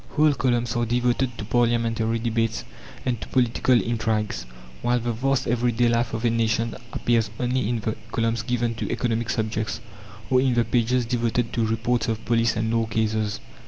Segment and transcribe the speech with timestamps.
[0.13, 2.63] Whole columns are devoted to parliamentary debates
[3.05, 4.47] and to political intrigues;
[4.81, 8.91] while the vast everyday life of a nation appears only in the columns given to
[8.91, 9.79] economic subjects,
[10.31, 13.39] or in the pages devoted to reports of police and law cases.